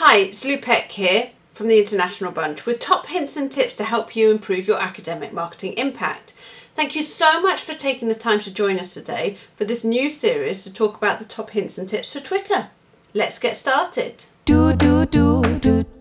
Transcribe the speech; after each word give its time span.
Hi, 0.00 0.18
it's 0.18 0.44
Lou 0.44 0.58
Peck 0.58 0.92
here 0.92 1.30
from 1.54 1.66
the 1.66 1.80
International 1.80 2.30
Bunch 2.30 2.64
with 2.64 2.78
top 2.78 3.08
hints 3.08 3.36
and 3.36 3.50
tips 3.50 3.74
to 3.74 3.82
help 3.82 4.14
you 4.14 4.30
improve 4.30 4.68
your 4.68 4.78
academic 4.78 5.32
marketing 5.32 5.72
impact. 5.72 6.34
Thank 6.76 6.94
you 6.94 7.02
so 7.02 7.42
much 7.42 7.62
for 7.62 7.74
taking 7.74 8.06
the 8.06 8.14
time 8.14 8.38
to 8.42 8.54
join 8.54 8.78
us 8.78 8.94
today 8.94 9.36
for 9.56 9.64
this 9.64 9.82
new 9.82 10.08
series 10.08 10.62
to 10.62 10.72
talk 10.72 10.96
about 10.96 11.18
the 11.18 11.24
top 11.24 11.50
hints 11.50 11.78
and 11.78 11.88
tips 11.88 12.12
for 12.12 12.20
Twitter. 12.20 12.68
Let's 13.12 13.40
get 13.40 13.56
started. 13.56 14.26
Do, 14.44 14.72
do, 14.76 15.04
do, 15.04 15.42
Right, 15.50 15.96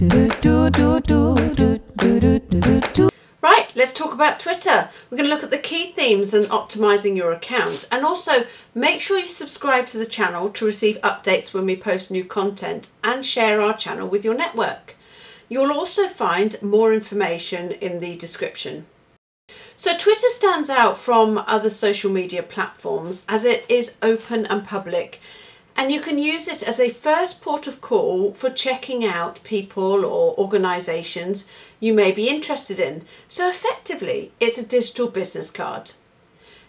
let's 0.00 1.56
talk 1.56 1.69
about 4.20 4.38
Twitter. 4.38 4.90
We're 5.08 5.16
going 5.16 5.28
to 5.28 5.34
look 5.34 5.42
at 5.42 5.50
the 5.50 5.56
key 5.56 5.92
themes 5.92 6.34
and 6.34 6.44
optimizing 6.46 7.16
your 7.16 7.32
account. 7.32 7.88
And 7.90 8.04
also 8.04 8.44
make 8.74 9.00
sure 9.00 9.18
you 9.18 9.28
subscribe 9.28 9.86
to 9.88 9.98
the 9.98 10.04
channel 10.04 10.50
to 10.50 10.66
receive 10.66 11.00
updates 11.00 11.54
when 11.54 11.64
we 11.64 11.74
post 11.74 12.10
new 12.10 12.24
content 12.24 12.90
and 13.02 13.24
share 13.24 13.62
our 13.62 13.74
channel 13.74 14.06
with 14.06 14.22
your 14.22 14.34
network. 14.34 14.94
You'll 15.48 15.72
also 15.72 16.06
find 16.06 16.60
more 16.60 16.92
information 16.92 17.72
in 17.72 18.00
the 18.00 18.14
description. 18.16 18.86
So 19.76 19.96
Twitter 19.96 20.28
stands 20.28 20.68
out 20.68 20.98
from 20.98 21.38
other 21.46 21.70
social 21.70 22.10
media 22.10 22.42
platforms 22.42 23.24
as 23.26 23.46
it 23.46 23.64
is 23.70 23.96
open 24.02 24.44
and 24.46 24.66
public 24.66 25.20
and 25.80 25.90
you 25.90 25.98
can 25.98 26.18
use 26.18 26.46
it 26.46 26.62
as 26.62 26.78
a 26.78 26.90
first 26.90 27.40
port 27.40 27.66
of 27.66 27.80
call 27.80 28.34
for 28.34 28.50
checking 28.50 29.02
out 29.02 29.42
people 29.44 30.04
or 30.04 30.38
organisations 30.38 31.46
you 31.80 31.94
may 31.94 32.12
be 32.12 32.28
interested 32.28 32.78
in. 32.78 33.02
So 33.28 33.48
effectively, 33.48 34.30
it's 34.40 34.58
a 34.58 34.62
digital 34.62 35.08
business 35.08 35.50
card. 35.50 35.92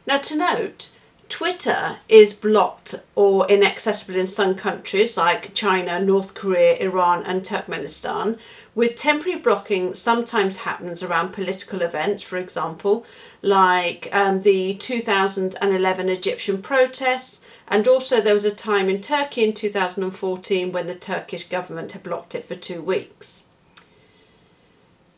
Now, 0.07 0.19
to 0.19 0.37
note, 0.37 0.91
Twitter 1.27 1.97
is 2.07 2.31
blocked 2.31 2.95
or 3.13 3.45
inaccessible 3.51 4.15
in 4.15 4.27
some 4.27 4.55
countries 4.55 5.17
like 5.17 5.53
China, 5.53 5.99
North 5.99 6.33
Korea, 6.33 6.77
Iran, 6.77 7.25
and 7.25 7.43
Turkmenistan, 7.43 8.39
with 8.73 8.95
temporary 8.95 9.37
blocking 9.37 9.93
sometimes 9.93 10.57
happens 10.57 11.03
around 11.03 11.33
political 11.33 11.81
events, 11.81 12.23
for 12.23 12.37
example, 12.37 13.05
like 13.41 14.07
um, 14.13 14.41
the 14.41 14.75
2011 14.75 16.09
Egyptian 16.09 16.61
protests, 16.61 17.41
and 17.67 17.87
also 17.87 18.21
there 18.21 18.33
was 18.33 18.45
a 18.45 18.51
time 18.51 18.89
in 18.89 19.01
Turkey 19.01 19.43
in 19.43 19.53
2014 19.53 20.71
when 20.71 20.87
the 20.87 20.95
Turkish 20.95 21.49
government 21.49 21.91
had 21.91 22.03
blocked 22.03 22.33
it 22.33 22.47
for 22.47 22.55
two 22.55 22.81
weeks. 22.81 23.43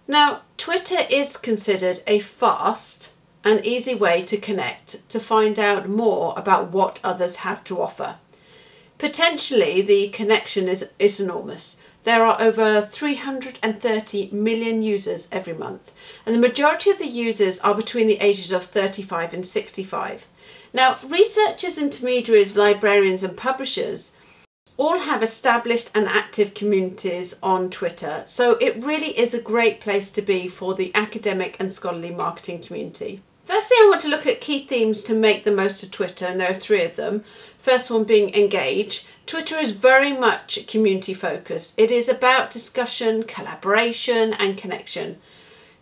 Now, 0.08 0.42
Twitter 0.58 1.06
is 1.10 1.38
considered 1.38 2.02
a 2.08 2.20
fast 2.20 3.12
and 3.44 3.64
easy 3.66 3.94
way 3.94 4.24
to 4.24 4.38
connect 4.38 5.08
to 5.10 5.20
find 5.20 5.60
out 5.60 5.88
more 5.88 6.34
about 6.38 6.72
what 6.72 7.00
others 7.04 7.38
have 7.38 7.64
to 7.66 7.82
offer. 7.82 8.16
Potentially, 8.98 9.82
the 9.82 10.10
connection 10.10 10.68
is, 10.68 10.86
is 10.98 11.20
enormous. 11.20 11.78
There 12.04 12.26
are 12.26 12.42
over 12.42 12.82
330 12.82 14.30
million 14.32 14.82
users 14.82 15.30
every 15.32 15.54
month, 15.54 15.94
and 16.26 16.36
the 16.36 16.40
majority 16.40 16.90
of 16.90 17.00
the 17.00 17.08
users 17.08 17.60
are 17.60 17.74
between 17.74 18.08
the 18.08 18.20
ages 18.20 18.52
of 18.52 18.66
35 18.66 19.34
and 19.34 19.46
65. 19.46 20.28
Now, 20.74 20.98
researchers, 21.08 21.78
intermediaries, 21.78 22.58
librarians, 22.58 23.24
and 23.24 23.38
publishers 23.38 24.12
all 24.76 25.00
have 25.00 25.24
established 25.24 25.92
and 25.96 26.08
active 26.08 26.54
communities 26.54 27.38
on 27.42 27.70
Twitter, 27.70 28.24
so 28.26 28.54
it 28.54 28.84
really 28.84 29.18
is 29.18 29.34
a 29.34 29.42
great 29.42 29.80
place 29.80 30.12
to 30.12 30.22
be 30.22 30.50
for 30.50 30.76
the 30.76 30.92
academic 30.96 31.56
and 31.60 31.72
scholarly 31.72 32.10
marketing 32.10 32.62
community. 32.62 33.22
Firstly, 33.46 33.78
I 33.80 33.88
want 33.90 34.02
to 34.02 34.08
look 34.08 34.26
at 34.26 34.42
key 34.42 34.66
themes 34.66 35.04
to 35.04 35.14
make 35.14 35.44
the 35.44 35.52
most 35.52 35.84
of 35.84 35.92
Twitter, 35.92 36.26
and 36.26 36.40
there 36.40 36.50
are 36.50 36.54
three 36.54 36.84
of 36.84 36.96
them. 36.96 37.24
First 37.60 37.92
one 37.92 38.04
being 38.04 38.34
engage. 38.34 39.06
Twitter 39.26 39.58
is 39.58 39.72
very 39.72 40.14
much 40.14 40.66
community 40.68 41.14
focused. 41.14 41.74
It 41.78 41.92
is 41.92 42.10
about 42.10 42.52
discussion, 42.52 43.24
collaboration, 43.24 44.34
and 44.34 44.58
connection. 44.58 45.20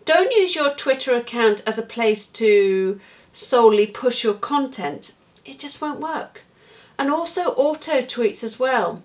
Don't 0.05 0.31
use 0.31 0.55
your 0.55 0.71
Twitter 0.71 1.15
account 1.15 1.61
as 1.65 1.77
a 1.77 1.83
place 1.83 2.25
to 2.25 2.99
solely 3.33 3.87
push 3.87 4.23
your 4.23 4.33
content. 4.33 5.11
It 5.45 5.59
just 5.59 5.81
won't 5.81 5.99
work. 5.99 6.43
And 6.97 7.09
also 7.09 7.53
auto 7.53 8.01
tweets 8.01 8.43
as 8.43 8.59
well 8.59 9.03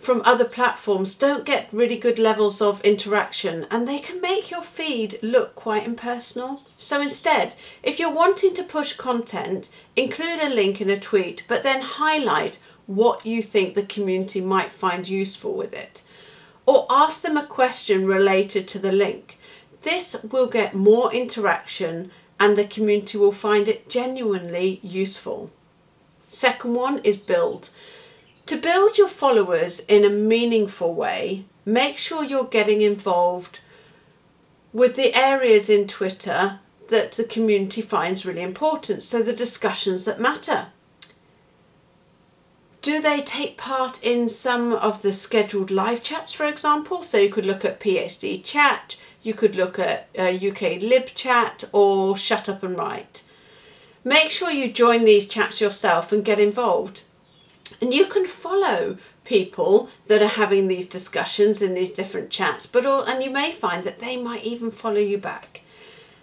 from 0.00 0.22
other 0.24 0.46
platforms 0.46 1.14
don't 1.14 1.44
get 1.44 1.68
really 1.72 1.98
good 1.98 2.18
levels 2.18 2.62
of 2.62 2.80
interaction 2.80 3.66
and 3.70 3.86
they 3.86 3.98
can 3.98 4.18
make 4.22 4.50
your 4.50 4.62
feed 4.62 5.18
look 5.22 5.54
quite 5.54 5.84
impersonal. 5.84 6.62
So 6.78 7.02
instead, 7.02 7.54
if 7.82 8.00
you're 8.00 8.10
wanting 8.12 8.54
to 8.54 8.62
push 8.62 8.94
content, 8.94 9.68
include 9.96 10.40
a 10.40 10.54
link 10.54 10.80
in 10.80 10.88
a 10.88 10.98
tweet, 10.98 11.44
but 11.48 11.62
then 11.62 11.82
highlight 11.82 12.58
what 12.86 13.26
you 13.26 13.42
think 13.42 13.74
the 13.74 13.82
community 13.82 14.40
might 14.40 14.72
find 14.72 15.06
useful 15.06 15.52
with 15.52 15.74
it. 15.74 16.02
Or 16.64 16.86
ask 16.88 17.20
them 17.20 17.36
a 17.36 17.44
question 17.44 18.06
related 18.06 18.66
to 18.68 18.78
the 18.78 18.92
link. 18.92 19.38
This 19.82 20.16
will 20.22 20.46
get 20.46 20.74
more 20.74 21.12
interaction 21.12 22.10
and 22.38 22.56
the 22.56 22.64
community 22.64 23.18
will 23.18 23.32
find 23.32 23.68
it 23.68 23.90
genuinely 23.90 24.80
useful. 24.82 25.50
Second 26.26 26.74
one 26.74 27.00
is 27.04 27.18
build. 27.18 27.68
To 28.50 28.56
build 28.56 28.98
your 28.98 29.06
followers 29.06 29.78
in 29.86 30.04
a 30.04 30.10
meaningful 30.10 30.92
way, 30.92 31.44
make 31.64 31.96
sure 31.96 32.24
you're 32.24 32.42
getting 32.42 32.82
involved 32.82 33.60
with 34.72 34.96
the 34.96 35.14
areas 35.14 35.70
in 35.70 35.86
Twitter 35.86 36.58
that 36.88 37.12
the 37.12 37.22
community 37.22 37.80
finds 37.80 38.26
really 38.26 38.42
important, 38.42 39.04
so 39.04 39.22
the 39.22 39.32
discussions 39.32 40.04
that 40.04 40.20
matter. 40.20 40.66
Do 42.82 43.00
they 43.00 43.20
take 43.20 43.56
part 43.56 44.02
in 44.02 44.28
some 44.28 44.72
of 44.72 45.02
the 45.02 45.12
scheduled 45.12 45.70
live 45.70 46.02
chats, 46.02 46.32
for 46.32 46.46
example? 46.46 47.04
So 47.04 47.18
you 47.18 47.30
could 47.30 47.46
look 47.46 47.64
at 47.64 47.78
PhD 47.78 48.42
chat, 48.42 48.96
you 49.22 49.32
could 49.32 49.54
look 49.54 49.78
at 49.78 50.08
uh, 50.18 50.22
UK 50.22 50.82
Lib 50.82 51.06
chat, 51.14 51.62
or 51.70 52.16
Shut 52.16 52.48
Up 52.48 52.64
and 52.64 52.76
Write. 52.76 53.22
Make 54.02 54.30
sure 54.30 54.50
you 54.50 54.72
join 54.72 55.04
these 55.04 55.28
chats 55.28 55.60
yourself 55.60 56.10
and 56.10 56.24
get 56.24 56.40
involved. 56.40 57.02
And 57.80 57.94
you 57.94 58.06
can 58.06 58.26
follow 58.26 58.98
people 59.24 59.88
that 60.06 60.22
are 60.22 60.28
having 60.28 60.68
these 60.68 60.86
discussions 60.86 61.62
in 61.62 61.74
these 61.74 61.90
different 61.90 62.30
chats, 62.30 62.66
but 62.66 62.84
all, 62.84 63.02
and 63.02 63.22
you 63.22 63.30
may 63.30 63.52
find 63.52 63.84
that 63.84 64.00
they 64.00 64.16
might 64.16 64.44
even 64.44 64.70
follow 64.70 64.98
you 64.98 65.18
back. 65.18 65.62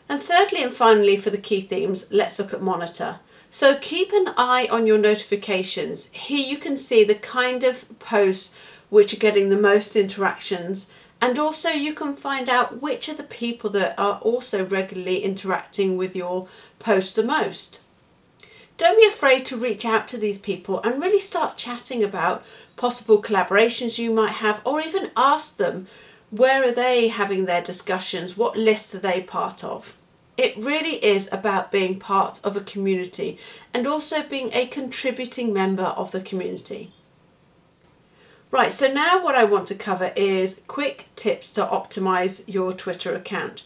And 0.09 0.21
thirdly 0.21 0.63
and 0.63 0.73
finally 0.73 1.17
for 1.17 1.29
the 1.29 1.37
key 1.37 1.61
themes, 1.61 2.05
let's 2.11 2.39
look 2.39 2.53
at 2.53 2.61
monitor. 2.61 3.19
So 3.49 3.75
keep 3.75 4.11
an 4.13 4.33
eye 4.37 4.67
on 4.69 4.87
your 4.87 4.97
notifications. 4.97 6.09
Here 6.11 6.45
you 6.45 6.57
can 6.57 6.77
see 6.77 7.03
the 7.03 7.15
kind 7.15 7.63
of 7.63 7.85
posts 7.99 8.53
which 8.89 9.13
are 9.13 9.17
getting 9.17 9.49
the 9.49 9.57
most 9.57 9.95
interactions 9.95 10.87
and 11.19 11.39
also 11.39 11.69
you 11.69 11.93
can 11.93 12.15
find 12.15 12.47
out 12.47 12.81
which 12.81 13.09
are 13.09 13.15
the 13.15 13.23
people 13.23 13.69
that 13.71 13.97
are 13.97 14.19
also 14.19 14.65
regularly 14.65 15.23
interacting 15.23 15.97
with 15.97 16.15
your 16.15 16.47
post 16.79 17.15
the 17.15 17.23
most. 17.23 17.81
Don't 18.77 18.99
be 18.99 19.07
afraid 19.07 19.43
to 19.47 19.57
reach 19.57 19.85
out 19.85 20.07
to 20.09 20.17
these 20.17 20.37
people 20.37 20.79
and 20.81 21.01
really 21.01 21.19
start 21.19 21.57
chatting 21.57 22.03
about 22.03 22.45
possible 22.75 23.21
collaborations 23.21 23.97
you 23.97 24.13
might 24.13 24.33
have, 24.33 24.61
or 24.63 24.79
even 24.79 25.09
ask 25.17 25.57
them 25.57 25.87
where 26.29 26.63
are 26.63 26.71
they 26.71 27.07
having 27.07 27.45
their 27.45 27.63
discussions, 27.63 28.37
what 28.37 28.55
lists 28.55 28.93
are 28.93 28.99
they 28.99 29.21
part 29.21 29.63
of. 29.63 29.95
It 30.37 30.55
really 30.55 31.03
is 31.03 31.27
about 31.31 31.71
being 31.71 31.97
part 31.97 32.39
of 32.43 32.55
a 32.55 32.61
community 32.61 33.39
and 33.73 33.87
also 33.87 34.21
being 34.21 34.51
a 34.53 34.67
contributing 34.67 35.51
member 35.51 35.83
of 35.83 36.11
the 36.11 36.21
community. 36.21 36.93
Right, 38.51 38.71
so 38.71 38.87
now 38.87 39.23
what 39.23 39.35
I 39.35 39.43
want 39.45 39.67
to 39.69 39.75
cover 39.75 40.13
is 40.15 40.61
quick 40.67 41.05
tips 41.15 41.49
to 41.53 41.65
optimize 41.65 42.43
your 42.45 42.71
Twitter 42.73 43.15
account. 43.15 43.63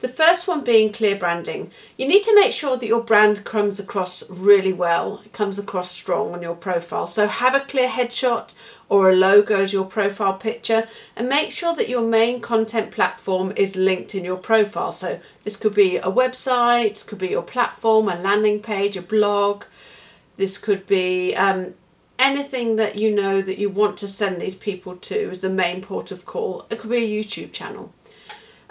The 0.00 0.08
first 0.08 0.48
one 0.48 0.64
being 0.64 0.92
clear 0.92 1.14
branding. 1.14 1.72
You 1.98 2.08
need 2.08 2.24
to 2.24 2.34
make 2.34 2.52
sure 2.52 2.78
that 2.78 2.86
your 2.86 3.02
brand 3.02 3.44
comes 3.44 3.78
across 3.78 4.28
really 4.30 4.72
well, 4.72 5.20
it 5.26 5.34
comes 5.34 5.58
across 5.58 5.90
strong 5.90 6.32
on 6.32 6.40
your 6.40 6.54
profile. 6.54 7.06
So 7.06 7.26
have 7.26 7.54
a 7.54 7.60
clear 7.60 7.88
headshot 7.88 8.54
or 8.88 9.10
a 9.10 9.14
logo 9.14 9.56
as 9.60 9.74
your 9.74 9.84
profile 9.84 10.32
picture 10.32 10.88
and 11.16 11.28
make 11.28 11.52
sure 11.52 11.74
that 11.74 11.90
your 11.90 12.00
main 12.00 12.40
content 12.40 12.92
platform 12.92 13.52
is 13.56 13.76
linked 13.76 14.14
in 14.14 14.24
your 14.24 14.38
profile. 14.38 14.92
So 14.92 15.20
this 15.42 15.56
could 15.56 15.74
be 15.74 15.98
a 15.98 16.10
website, 16.10 17.02
it 17.02 17.04
could 17.06 17.18
be 17.18 17.28
your 17.28 17.42
platform, 17.42 18.08
a 18.08 18.16
landing 18.16 18.60
page, 18.60 18.96
a 18.96 19.02
blog. 19.02 19.64
This 20.38 20.56
could 20.56 20.86
be 20.86 21.36
um, 21.36 21.74
anything 22.18 22.76
that 22.76 22.96
you 22.96 23.14
know 23.14 23.42
that 23.42 23.58
you 23.58 23.68
want 23.68 23.98
to 23.98 24.08
send 24.08 24.40
these 24.40 24.54
people 24.54 24.96
to 24.96 25.28
as 25.28 25.42
the 25.42 25.50
main 25.50 25.82
port 25.82 26.10
of 26.10 26.24
call. 26.24 26.64
It 26.70 26.78
could 26.78 26.90
be 26.90 27.04
a 27.04 27.24
YouTube 27.24 27.52
channel. 27.52 27.92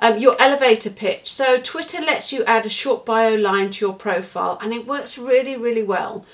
Um, 0.01 0.18
your 0.18 0.38
elevator 0.40 0.90
pitch. 0.90 1.31
So 1.31 1.60
Twitter 1.60 2.00
lets 2.00 2.31
you 2.31 2.46
add 2.46 2.66
a 2.66 2.69
short 2.69 3.06
bio 3.06 3.36
line 3.36 3.69
to 3.72 3.86
your 3.86 3.94
profile 3.94 4.57
and 4.62 4.74
it 4.74 4.88
works 4.88 5.18
really, 5.18 5.57
really 5.57 5.84
well. 5.84 6.25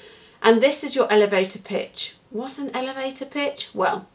And 0.43 0.61
this 0.61 0.83
is 0.83 0.95
your 0.95 1.11
elevator 1.11 1.57
pitch. 1.57 2.15
What's 2.29 2.59
an 2.59 2.69
elevator 2.75 3.25
pitch? 3.25 3.69
Well, 3.73 4.07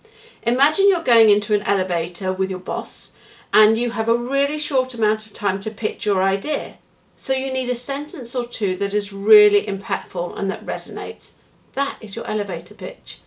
imagine 0.44 0.88
you're 0.88 1.02
going 1.02 1.30
into 1.30 1.52
an 1.52 1.62
elevator 1.62 2.32
with 2.32 2.48
your 2.48 2.60
boss 2.60 3.10
and 3.52 3.76
you 3.76 3.90
have 3.90 4.08
a 4.08 4.16
really 4.16 4.58
short 4.58 4.94
amount 4.94 5.26
of 5.26 5.32
time 5.32 5.58
to 5.60 5.70
pitch 5.70 6.06
your 6.06 6.22
idea. 6.22 6.76
So 7.16 7.32
you 7.32 7.52
need 7.52 7.70
a 7.70 7.74
sentence 7.74 8.36
or 8.36 8.46
two 8.46 8.76
that 8.76 8.94
is 8.94 9.12
really 9.12 9.66
impactful 9.66 10.38
and 10.38 10.48
that 10.50 10.64
resonates. 10.64 11.32
That 11.72 11.96
is 12.00 12.14
your 12.14 12.26
elevator 12.26 12.74
pitch. 12.74 13.20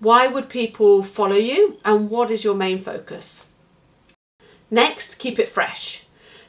Why 0.00 0.26
would 0.26 0.50
people 0.50 1.02
follow 1.02 1.36
you 1.36 1.78
and 1.84 2.10
what 2.10 2.30
is 2.30 2.44
your 2.44 2.54
main 2.54 2.78
focus? 2.78 3.46
Next, 4.70 5.18
keep 5.18 5.38
it 5.38 5.48
fresh. 5.48 6.04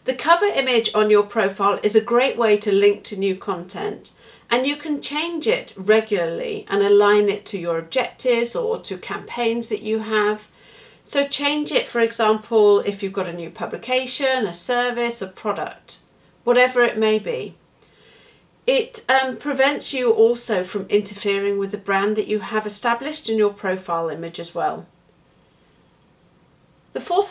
The 0.05 0.13
cover 0.13 0.45
image 0.45 0.89
on 0.93 1.09
your 1.09 1.23
profile 1.23 1.79
is 1.83 1.95
a 1.95 2.01
great 2.01 2.37
way 2.37 2.57
to 2.57 2.71
link 2.71 3.03
to 3.05 3.15
new 3.15 3.35
content 3.35 4.11
and 4.51 4.67
you 4.67 4.75
can 4.75 5.01
change 5.01 5.47
it 5.47 5.73
regularly 5.77 6.65
and 6.69 6.83
align 6.83 7.29
it 7.29 7.45
to 7.45 7.57
your 7.57 7.79
objectives 7.79 8.53
or 8.53 8.79
to 8.79 8.97
campaigns 8.97 9.69
that 9.69 9.81
you 9.81 9.99
have. 9.99 10.49
So 11.05 11.25
change 11.25 11.71
it, 11.71 11.87
for 11.87 12.01
example, 12.01 12.81
if 12.81 13.01
you've 13.01 13.13
got 13.13 13.29
a 13.29 13.33
new 13.33 13.49
publication, 13.49 14.45
a 14.45 14.51
service, 14.51 15.21
a 15.21 15.27
product, 15.27 15.99
whatever 16.43 16.81
it 16.81 16.97
may 16.97 17.17
be. 17.17 17.55
It 18.67 19.05
um, 19.09 19.37
prevents 19.37 19.93
you 19.93 20.11
also 20.11 20.63
from 20.63 20.85
interfering 20.87 21.57
with 21.57 21.71
the 21.71 21.77
brand 21.77 22.17
that 22.17 22.27
you 22.27 22.39
have 22.39 22.67
established 22.67 23.29
in 23.29 23.37
your 23.37 23.53
profile 23.53 24.09
image 24.09 24.39
as 24.39 24.53
well. 24.53 24.85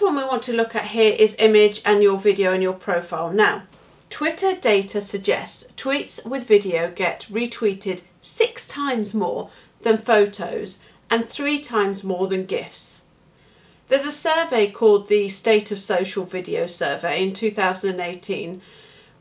One 0.00 0.16
we 0.16 0.24
want 0.24 0.42
to 0.44 0.54
look 0.54 0.74
at 0.74 0.86
here 0.86 1.14
is 1.18 1.36
image 1.38 1.82
and 1.84 2.02
your 2.02 2.18
video 2.18 2.54
and 2.54 2.62
your 2.62 2.72
profile. 2.72 3.30
Now, 3.30 3.64
Twitter 4.08 4.56
data 4.56 5.02
suggests 5.02 5.66
tweets 5.76 6.24
with 6.24 6.48
video 6.48 6.90
get 6.90 7.26
retweeted 7.30 8.00
six 8.22 8.66
times 8.66 9.12
more 9.12 9.50
than 9.82 9.98
photos 9.98 10.78
and 11.10 11.28
three 11.28 11.60
times 11.60 12.02
more 12.02 12.28
than 12.28 12.46
GIFs. 12.46 13.02
There's 13.88 14.06
a 14.06 14.10
survey 14.10 14.70
called 14.70 15.08
the 15.08 15.28
State 15.28 15.70
of 15.70 15.78
Social 15.78 16.24
Video 16.24 16.66
Survey 16.66 17.22
in 17.22 17.34
2018 17.34 18.62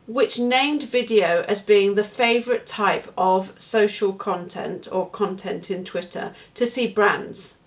which 0.06 0.38
named 0.38 0.84
video 0.84 1.44
as 1.46 1.60
being 1.60 1.94
the 1.94 2.04
favourite 2.04 2.64
type 2.66 3.12
of 3.18 3.52
social 3.60 4.14
content 4.14 4.88
or 4.90 5.10
content 5.10 5.70
in 5.70 5.84
Twitter 5.84 6.32
to 6.54 6.64
see 6.64 6.86
brands. 6.86 7.59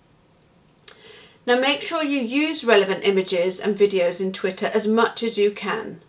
Now 1.46 1.58
make 1.58 1.82
sure 1.82 2.02
you 2.02 2.20
use 2.20 2.64
relevant 2.64 3.04
images 3.04 3.60
and 3.60 3.76
videos 3.76 4.20
in 4.20 4.32
Twitter 4.32 4.70
as 4.72 4.86
much 4.86 5.22
as 5.22 5.36
you 5.36 5.50
can. 5.50 6.00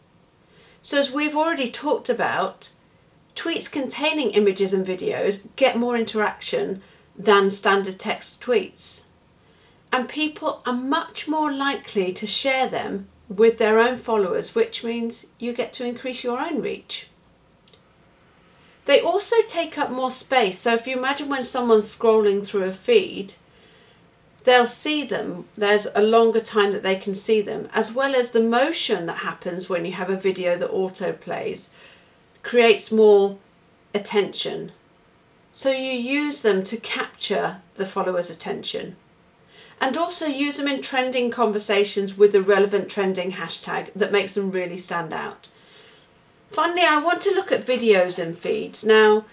So 0.81 0.99
as 0.99 1.11
we've 1.11 1.35
already 1.35 1.69
talked 1.69 2.09
about, 2.09 2.69
tweets 3.35 3.69
containing 3.69 4.31
images 4.31 4.73
and 4.73 4.85
videos 4.85 5.45
get 5.55 5.77
more 5.77 5.97
interaction 5.97 6.81
than 7.17 7.51
standard 7.51 7.99
text 7.99 8.41
tweets. 8.41 9.03
And 9.91 10.07
people 10.07 10.61
are 10.65 10.73
much 10.73 11.27
more 11.27 11.51
likely 11.51 12.13
to 12.13 12.27
share 12.27 12.67
them 12.67 13.07
with 13.27 13.57
their 13.57 13.79
own 13.79 13.97
followers, 13.97 14.55
which 14.55 14.83
means 14.83 15.27
you 15.39 15.53
get 15.53 15.73
to 15.73 15.85
increase 15.85 16.23
your 16.23 16.39
own 16.39 16.61
reach. 16.61 17.07
They 18.85 19.01
also 19.01 19.37
take 19.47 19.77
up 19.77 19.91
more 19.91 20.11
space. 20.11 20.59
So 20.59 20.75
if 20.75 20.85
you 20.85 20.95
imagine 20.97 21.27
when 21.27 21.43
someone's 21.43 21.93
scrolling 21.93 22.45
through 22.45 22.65
a 22.65 22.71
feed, 22.71 23.33
they'll 24.45 24.65
see 24.65 25.03
them. 25.03 25.45
There's 25.57 25.87
a 25.93 26.01
longer 26.01 26.39
time 26.39 26.71
that 26.71 26.83
they 26.83 26.95
can 26.95 27.13
see 27.13 27.41
them, 27.41 27.67
as 27.73 27.91
well 27.91 28.15
as 28.15 28.31
the 28.31 28.41
motion 28.41 29.05
that 29.07 29.17
happens 29.17 29.67
when 29.67 29.85
you 29.85 29.91
have 29.91 30.09
a 30.09 30.17
video 30.17 30.57
that 30.57 30.69
auto 30.69 31.11
plays 31.11 31.69
creates 32.43 32.91
more 32.91 33.37
attention. 33.93 34.71
So 35.53 35.71
you 35.71 35.91
use 35.91 36.41
them 36.41 36.63
to 36.65 36.77
capture 36.77 37.61
the 37.75 37.85
follower's 37.85 38.29
attention 38.29 38.95
and 39.81 39.97
also 39.97 40.25
use 40.25 40.57
them 40.57 40.67
in 40.67 40.81
trending 40.81 41.31
conversations 41.31 42.17
with 42.17 42.31
the 42.31 42.41
relevant 42.41 42.89
trending 42.89 43.33
hashtag 43.33 43.91
that 43.93 44.11
makes 44.11 44.33
them 44.33 44.51
really 44.51 44.77
stand 44.77 45.11
out. 45.13 45.49
Finally, 46.51 46.83
I 46.83 46.97
want 46.97 47.21
to 47.21 47.31
look 47.31 47.51
at 47.51 47.65
videos 47.65 48.17
in 48.17 48.35
feeds. 48.35 48.85
Now, 48.85 49.25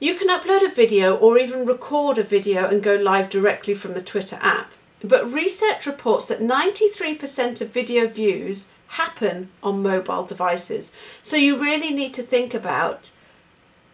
you 0.00 0.14
can 0.14 0.28
upload 0.28 0.64
a 0.64 0.74
video 0.74 1.16
or 1.16 1.38
even 1.38 1.66
record 1.66 2.18
a 2.18 2.22
video 2.24 2.68
and 2.68 2.82
go 2.82 2.96
live 2.96 3.30
directly 3.30 3.74
from 3.74 3.94
the 3.94 4.02
Twitter 4.02 4.38
app. 4.42 4.72
But 5.02 5.32
research 5.32 5.86
reports 5.86 6.28
that 6.28 6.40
93% 6.40 7.60
of 7.60 7.68
video 7.68 8.06
views 8.08 8.70
happen 8.88 9.50
on 9.62 9.82
mobile 9.82 10.24
devices. 10.24 10.92
So 11.22 11.36
you 11.36 11.58
really 11.58 11.90
need 11.90 12.14
to 12.14 12.22
think 12.22 12.54
about 12.54 13.10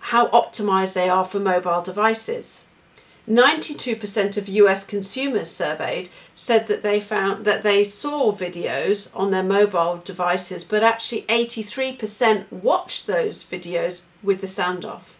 how 0.01 0.29
optimized 0.29 0.95
they 0.95 1.09
are 1.09 1.25
for 1.25 1.41
mobile 1.41 1.83
devices. 1.83 2.65
92% 3.29 4.37
of 4.37 4.49
US 4.49 4.85
consumers 4.85 5.51
surveyed 5.51 6.09
said 6.35 6.67
that 6.69 6.83
they 6.83 6.99
found 6.99 7.45
that 7.45 7.63
they 7.63 7.85
saw 7.85 8.33
videos 8.33 9.15
on 9.15 9.31
their 9.31 9.43
mobile 9.43 10.01
devices, 10.05 10.65
but 10.65 10.83
actually 10.83 11.23
83% 11.23 12.51
watched 12.51 13.07
those 13.07 13.45
videos 13.45 14.03
with 14.23 14.41
the 14.41 14.49
sound 14.49 14.85
off. 14.85 15.20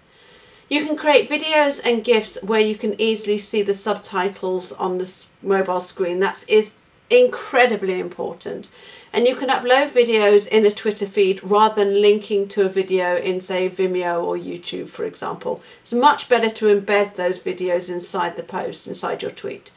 You 0.71 0.87
can 0.87 0.97
create 0.97 1.29
videos 1.29 1.81
and 1.85 2.05
GIFs 2.05 2.39
where 2.45 2.61
you 2.61 2.77
can 2.77 2.99
easily 3.01 3.39
see 3.39 3.61
the 3.61 3.75
subtitles 3.75 4.71
on 4.71 4.99
the 4.99 5.27
mobile 5.43 5.81
screen. 5.81 6.21
That 6.21 6.45
is 6.47 6.71
incredibly 7.11 7.99
important. 7.99 8.69
And 9.13 9.27
you 9.27 9.35
can 9.35 9.49
upload 9.49 9.91
videos 9.91 10.47
in 10.47 10.65
a 10.65 10.71
Twitter 10.71 11.07
feed 11.07 11.43
rather 11.43 11.85
than 11.85 12.01
linking 12.01 12.47
to 12.49 12.67
a 12.67 12.69
video 12.69 13.17
in, 13.17 13.41
say, 13.41 13.69
Vimeo 13.69 14.23
or 14.23 14.37
YouTube, 14.37 14.91
for 14.91 15.05
example. 15.05 15.61
It's 15.83 15.93
much 15.93 16.29
better 16.29 16.49
to 16.49 16.81
embed 16.81 17.17
those 17.17 17.41
videos 17.41 17.89
inside 17.89 18.37
the 18.37 18.45
post, 18.45 18.87
inside 18.87 19.23
your 19.23 19.33
tweet. 19.33 19.73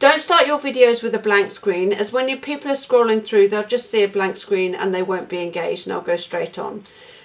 Don't 0.00 0.20
start 0.20 0.46
your 0.46 0.58
videos 0.58 1.02
with 1.02 1.14
a 1.14 1.18
blank 1.18 1.50
screen, 1.50 1.94
as 1.94 2.12
when 2.12 2.38
people 2.40 2.70
are 2.70 2.74
scrolling 2.74 3.24
through, 3.24 3.48
they'll 3.48 3.66
just 3.66 3.90
see 3.90 4.04
a 4.04 4.08
blank 4.08 4.36
screen 4.36 4.74
and 4.74 4.94
they 4.94 5.02
won't 5.02 5.30
be 5.30 5.42
engaged 5.42 5.86
and 5.86 5.92
they'll 5.92 6.02
go 6.02 6.16
straight 6.16 6.58
on 6.58 6.82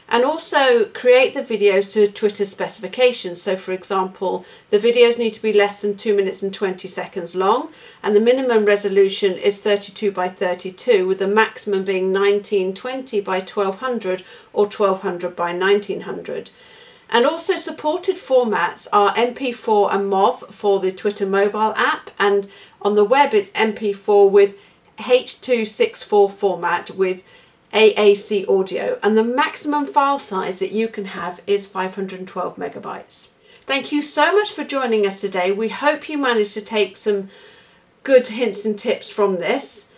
and 0.09 0.23
also 0.23 0.85
create 0.85 1.33
the 1.33 1.41
videos 1.41 1.89
to 1.91 2.07
Twitter 2.07 2.45
specifications. 2.45 3.41
So 3.41 3.57
for 3.57 3.71
example, 3.71 4.45
the 4.69 4.79
videos 4.79 5.17
need 5.17 5.33
to 5.33 5.41
be 5.41 5.53
less 5.53 5.81
than 5.81 5.97
2 5.97 6.15
minutes 6.15 6.43
and 6.43 6.53
20 6.53 6.87
seconds 6.87 7.35
long 7.35 7.69
and 8.03 8.15
the 8.15 8.19
minimum 8.19 8.65
resolution 8.65 9.33
is 9.33 9.61
32 9.61 10.11
by 10.11 10.29
32 10.29 11.07
with 11.07 11.19
the 11.19 11.27
maximum 11.27 11.83
being 11.83 12.13
1920 12.13 13.21
by 13.21 13.39
1200 13.39 14.23
or 14.53 14.65
1200 14.65 15.35
by 15.35 15.51
1900. 15.51 16.51
And 17.09 17.25
also 17.25 17.55
supported 17.55 18.15
formats 18.15 18.87
are 18.91 19.13
MP4 19.13 19.93
and 19.93 20.11
MOV 20.11 20.51
for 20.51 20.79
the 20.79 20.91
Twitter 20.91 21.25
mobile 21.25 21.73
app 21.75 22.11
and 22.19 22.47
on 22.81 22.95
the 22.95 23.03
web 23.03 23.33
it's 23.33 23.51
MP4 23.51 24.29
with 24.29 24.55
H.264 24.97 26.31
format 26.31 26.91
with 26.91 27.21
AAC 27.75 28.47
audio 28.47 28.97
and 29.03 29.17
the 29.17 29.23
maximum 29.23 29.85
file 29.85 30.17
size 30.17 30.59
that 30.59 30.71
you 30.71 30.87
can 30.87 31.05
have 31.05 31.41
is 31.45 31.67
512 31.67 32.55
megabytes. 32.55 33.27
Thank 33.65 33.91
you 33.91 34.01
so 34.01 34.33
much 34.33 34.53
for 34.53 34.63
joining 34.63 35.05
us 35.05 35.19
today. 35.19 35.51
We 35.51 35.67
hope 35.67 36.07
you 36.07 36.17
managed 36.17 36.53
to 36.53 36.61
take 36.61 36.95
some 36.95 37.29
good 38.03 38.29
hints 38.29 38.63
and 38.63 38.79
tips 38.79 39.09
from 39.09 39.35
this 39.35 39.89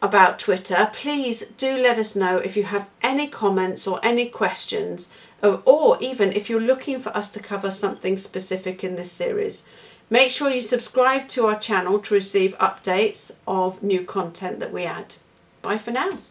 about 0.00 0.40
Twitter. 0.40 0.90
Please 0.92 1.44
do 1.56 1.76
let 1.76 1.96
us 1.96 2.16
know 2.16 2.38
if 2.38 2.56
you 2.56 2.64
have 2.64 2.88
any 3.02 3.28
comments 3.28 3.86
or 3.86 4.00
any 4.02 4.26
questions 4.26 5.08
or, 5.42 5.62
or 5.64 5.98
even 6.02 6.32
if 6.32 6.50
you're 6.50 6.60
looking 6.60 6.98
for 6.98 7.16
us 7.16 7.28
to 7.30 7.40
cover 7.40 7.70
something 7.70 8.16
specific 8.16 8.82
in 8.82 8.96
this 8.96 9.12
series. 9.12 9.62
Make 10.10 10.30
sure 10.30 10.50
you 10.50 10.60
subscribe 10.60 11.28
to 11.28 11.46
our 11.46 11.58
channel 11.58 12.00
to 12.00 12.14
receive 12.14 12.58
updates 12.58 13.30
of 13.46 13.80
new 13.80 14.02
content 14.02 14.58
that 14.58 14.72
we 14.72 14.84
add. 14.84 15.14
Bye 15.62 15.78
for 15.78 15.92
now. 15.92 16.18